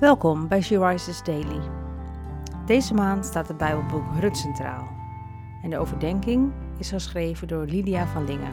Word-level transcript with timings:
Welkom 0.00 0.48
bij 0.48 0.62
She 0.62 0.86
Rises 0.86 1.22
Daily. 1.22 1.70
Deze 2.66 2.94
maand 2.94 3.24
staat 3.24 3.48
het 3.48 3.56
Bijbelboek 3.56 4.04
Rut 4.20 4.36
centraal. 4.36 4.88
En 5.62 5.70
de 5.70 5.78
overdenking 5.78 6.52
is 6.78 6.90
geschreven 6.90 7.48
door 7.48 7.66
Lydia 7.66 8.06
van 8.06 8.24
Lingen. 8.24 8.52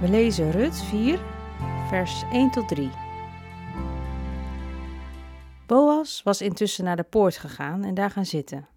We 0.00 0.08
lezen 0.08 0.50
Rut 0.50 0.82
4, 0.82 1.20
vers 1.88 2.24
1 2.32 2.50
tot 2.50 2.68
3. 2.68 2.90
Boas 5.66 6.22
was 6.22 6.40
intussen 6.40 6.84
naar 6.84 6.96
de 6.96 7.02
poort 7.02 7.36
gegaan 7.36 7.84
en 7.84 7.94
daar 7.94 8.10
gaan 8.10 8.26
zitten. 8.26 8.68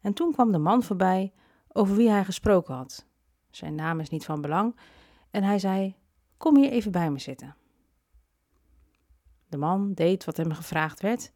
En 0.00 0.12
toen 0.12 0.32
kwam 0.32 0.52
de 0.52 0.58
man 0.58 0.82
voorbij 0.82 1.32
over 1.68 1.96
wie 1.96 2.10
hij 2.10 2.24
gesproken 2.24 2.74
had. 2.74 3.06
Zijn 3.50 3.74
naam 3.74 4.00
is 4.00 4.10
niet 4.10 4.24
van 4.24 4.40
belang 4.40 4.76
en 5.30 5.42
hij 5.42 5.58
zei: 5.58 5.96
Kom 6.36 6.56
hier 6.56 6.70
even 6.70 6.92
bij 6.92 7.10
me 7.10 7.18
zitten. 7.18 7.56
De 9.52 9.58
man 9.58 9.92
deed 9.94 10.24
wat 10.24 10.36
hem 10.36 10.52
gevraagd 10.52 11.00
werd. 11.00 11.32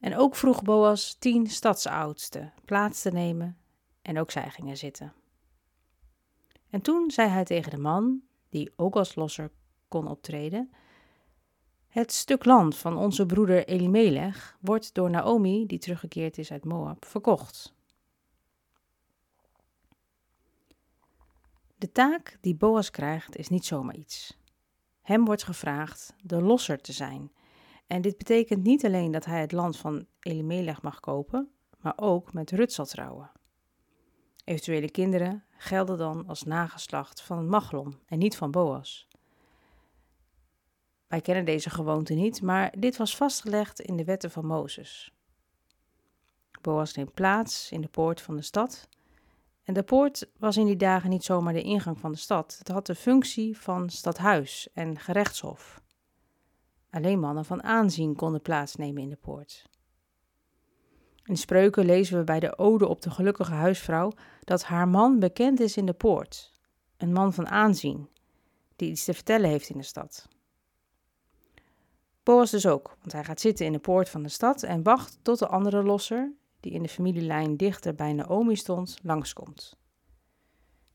En 0.00 0.16
ook 0.16 0.36
vroeg 0.36 0.62
Boas 0.62 1.14
tien 1.14 1.46
stadsoudsten 1.46 2.52
plaats 2.64 3.02
te 3.02 3.10
nemen 3.10 3.58
en 4.02 4.18
ook 4.18 4.30
zij 4.30 4.50
gingen 4.50 4.76
zitten. 4.76 5.12
En 6.70 6.80
toen 6.80 7.10
zei 7.10 7.28
hij 7.28 7.44
tegen 7.44 7.70
de 7.70 7.78
man, 7.78 8.22
die 8.48 8.72
ook 8.76 8.96
als 8.96 9.14
losser 9.14 9.50
kon 9.88 10.06
optreden: 10.06 10.70
Het 11.88 12.12
stuk 12.12 12.44
land 12.44 12.76
van 12.76 12.96
onze 12.96 13.26
broeder 13.26 13.66
Elimelech 13.66 14.56
wordt 14.60 14.94
door 14.94 15.10
Naomi, 15.10 15.66
die 15.66 15.78
teruggekeerd 15.78 16.38
is 16.38 16.52
uit 16.52 16.64
Moab, 16.64 17.04
verkocht. 17.04 17.74
De 21.76 21.92
taak 21.92 22.38
die 22.40 22.54
Boas 22.54 22.90
krijgt 22.90 23.36
is 23.36 23.48
niet 23.48 23.64
zomaar 23.64 23.96
iets. 23.96 24.38
Hem 25.08 25.24
wordt 25.24 25.44
gevraagd 25.44 26.14
de 26.22 26.42
losser 26.42 26.80
te 26.80 26.92
zijn. 26.92 27.32
En 27.86 28.02
dit 28.02 28.18
betekent 28.18 28.62
niet 28.62 28.84
alleen 28.84 29.10
dat 29.10 29.24
hij 29.24 29.40
het 29.40 29.52
land 29.52 29.76
van 29.76 30.06
Elimelech 30.20 30.82
mag 30.82 31.00
kopen, 31.00 31.50
maar 31.78 31.92
ook 31.96 32.32
met 32.32 32.50
Rut 32.50 32.72
zal 32.72 32.84
trouwen. 32.86 33.30
Eventuele 34.44 34.90
kinderen 34.90 35.44
gelden 35.56 35.98
dan 35.98 36.26
als 36.26 36.42
nageslacht 36.42 37.22
van 37.22 37.48
Machlon 37.48 37.98
en 38.06 38.18
niet 38.18 38.36
van 38.36 38.50
Boas. 38.50 39.08
Wij 41.06 41.20
kennen 41.20 41.44
deze 41.44 41.70
gewoonte 41.70 42.14
niet, 42.14 42.42
maar 42.42 42.74
dit 42.78 42.96
was 42.96 43.16
vastgelegd 43.16 43.80
in 43.80 43.96
de 43.96 44.04
wetten 44.04 44.30
van 44.30 44.46
Mozes. 44.46 45.12
Boas 46.60 46.94
neemt 46.94 47.14
plaats 47.14 47.70
in 47.70 47.80
de 47.80 47.88
poort 47.88 48.20
van 48.20 48.36
de 48.36 48.42
stad 48.42 48.88
en 49.68 49.74
de 49.74 49.82
poort 49.82 50.30
was 50.38 50.56
in 50.56 50.66
die 50.66 50.76
dagen 50.76 51.10
niet 51.10 51.24
zomaar 51.24 51.52
de 51.52 51.62
ingang 51.62 51.98
van 51.98 52.12
de 52.12 52.18
stad. 52.18 52.56
Het 52.58 52.68
had 52.68 52.86
de 52.86 52.94
functie 52.94 53.58
van 53.58 53.90
stadhuis 53.90 54.68
en 54.74 54.98
gerechtshof. 54.98 55.80
Alleen 56.90 57.20
mannen 57.20 57.44
van 57.44 57.62
aanzien 57.62 58.16
konden 58.16 58.42
plaatsnemen 58.42 59.02
in 59.02 59.08
de 59.08 59.16
poort. 59.16 59.68
In 61.24 61.36
spreuken 61.36 61.84
lezen 61.84 62.18
we 62.18 62.24
bij 62.24 62.40
de 62.40 62.58
ode 62.58 62.88
op 62.88 63.02
de 63.02 63.10
gelukkige 63.10 63.52
huisvrouw 63.52 64.12
dat 64.44 64.64
haar 64.64 64.88
man 64.88 65.18
bekend 65.18 65.60
is 65.60 65.76
in 65.76 65.86
de 65.86 65.92
poort. 65.92 66.52
Een 66.96 67.12
man 67.12 67.32
van 67.32 67.48
aanzien, 67.48 68.08
die 68.76 68.90
iets 68.90 69.04
te 69.04 69.14
vertellen 69.14 69.50
heeft 69.50 69.68
in 69.68 69.78
de 69.78 69.84
stad. 69.84 70.28
Boas 72.22 72.50
dus 72.50 72.66
ook, 72.66 72.96
want 72.98 73.12
hij 73.12 73.24
gaat 73.24 73.40
zitten 73.40 73.66
in 73.66 73.72
de 73.72 73.78
poort 73.78 74.08
van 74.08 74.22
de 74.22 74.28
stad 74.28 74.62
en 74.62 74.82
wacht 74.82 75.18
tot 75.22 75.38
de 75.38 75.48
andere 75.48 75.82
losser, 75.82 76.32
die 76.60 76.72
in 76.72 76.82
de 76.82 76.88
familielijn 76.88 77.56
dichter 77.56 77.94
bij 77.94 78.12
Naomi 78.12 78.56
stond, 78.56 78.98
langskomt. 79.02 79.76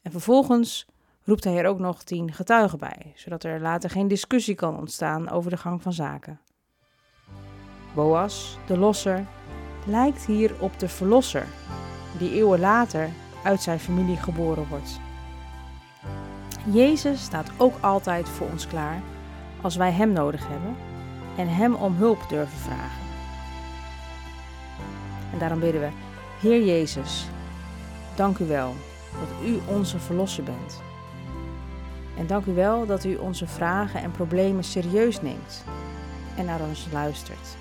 En 0.02 0.12
vervolgens 0.12 0.86
roept 1.24 1.44
hij 1.44 1.58
er 1.58 1.66
ook 1.66 1.80
nog 1.80 2.04
tien 2.04 2.34
getuigen 2.34 2.80
bij, 2.80 3.14
zodat 3.16 3.44
er 3.44 3.62
later 3.62 3.90
geen 3.90 4.08
discussie 4.08 4.56
kan 4.56 4.78
ontstaan 4.78 5.30
over 5.30 5.50
de 5.50 5.58
gang 5.58 5.82
van 5.82 5.94
zaken. 5.94 6.40
Boas, 7.96 8.58
de 8.68 8.78
losser, 8.78 9.26
lijkt 9.86 10.26
hier 10.26 10.62
op 10.62 10.80
de 10.80 10.90
verlosser, 10.90 11.48
die 12.18 12.32
eeuwen 12.32 12.60
later 12.60 13.10
uit 13.44 13.62
zijn 13.62 13.80
familie 13.80 14.18
geboren 14.18 14.68
wordt. 14.68 15.00
Jezus 16.72 17.22
staat 17.22 17.52
ook 17.58 17.74
altijd 17.82 18.30
voor 18.30 18.50
ons 18.50 18.68
klaar 18.68 19.02
als 19.62 19.76
wij 19.76 19.92
Hem 19.92 20.12
nodig 20.12 20.48
hebben 20.48 20.76
en 21.38 21.48
Hem 21.48 21.76
om 21.76 21.96
hulp 21.96 22.30
durven 22.30 22.58
vragen. 22.58 23.03
En 25.34 25.40
daarom 25.40 25.60
bidden 25.60 25.82
we, 25.82 25.90
Heer 26.40 26.66
Jezus, 26.66 27.26
dank 28.16 28.38
u 28.38 28.46
wel 28.46 28.76
dat 29.20 29.48
u 29.48 29.60
onze 29.68 30.00
verlosser 30.00 30.44
bent. 30.44 30.82
En 32.18 32.28
dank 32.28 32.46
u 32.46 32.54
wel 32.54 32.86
dat 32.86 33.04
u 33.04 33.16
onze 33.16 33.48
vragen 33.48 34.02
en 34.02 34.12
problemen 34.12 34.64
serieus 34.64 35.22
neemt 35.22 35.64
en 36.38 36.46
naar 36.46 36.62
ons 36.62 36.88
luistert. 36.92 37.58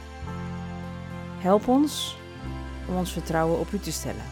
Help 1.39 1.69
ons 1.69 2.17
om 2.89 2.97
ons 2.97 3.13
vertrouwen 3.13 3.59
op 3.59 3.73
u 3.73 3.79
te 3.79 3.93
stellen. 3.93 4.25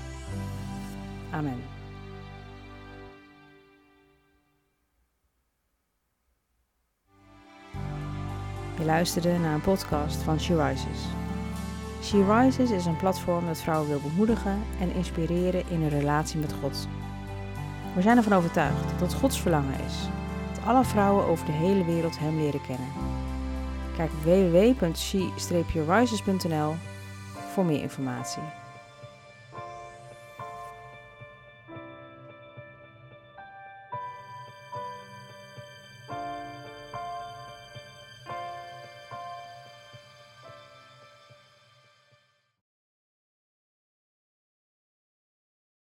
Amen. 1.30 1.62
Je 8.78 8.86
luisterde 8.86 9.38
naar 9.38 9.54
een 9.54 9.60
podcast 9.60 10.22
van 10.22 10.40
She. 10.40 11.19
She 12.02 12.24
Rises 12.24 12.70
is 12.70 12.86
een 12.86 12.96
platform 12.96 13.46
dat 13.46 13.58
vrouwen 13.58 13.88
wil 13.88 14.00
bemoedigen 14.00 14.62
en 14.80 14.94
inspireren 14.94 15.62
in 15.68 15.80
hun 15.80 15.88
relatie 15.88 16.40
met 16.40 16.54
God. 16.62 16.88
We 17.94 18.02
zijn 18.02 18.16
ervan 18.16 18.32
overtuigd 18.32 18.90
dat 18.90 19.00
het 19.00 19.14
Gods 19.14 19.40
verlangen 19.40 19.74
is 19.86 20.08
dat 20.54 20.64
alle 20.64 20.84
vrouwen 20.84 21.26
over 21.26 21.46
de 21.46 21.52
hele 21.52 21.84
wereld 21.84 22.18
Hem 22.18 22.36
leren 22.36 22.60
kennen. 22.66 22.88
Kijk 23.96 24.10
op 24.12 24.22
www.she-rises.nl 24.22 26.74
voor 27.52 27.64
meer 27.64 27.82
informatie. 27.82 28.42